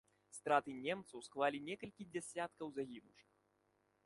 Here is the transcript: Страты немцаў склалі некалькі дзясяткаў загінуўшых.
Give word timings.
Страты 0.35 0.71
немцаў 0.85 1.19
склалі 1.27 1.59
некалькі 1.69 2.09
дзясяткаў 2.15 2.67
загінуўшых. 2.79 3.31